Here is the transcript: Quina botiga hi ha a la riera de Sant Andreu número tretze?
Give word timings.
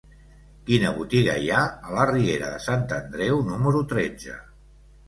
Quina 0.69 0.93
botiga 0.95 1.35
hi 1.43 1.51
ha 1.57 1.61
a 1.89 1.93
la 1.99 2.09
riera 2.13 2.51
de 2.55 2.65
Sant 2.67 2.89
Andreu 2.99 3.47
número 3.53 3.85
tretze? 3.95 4.43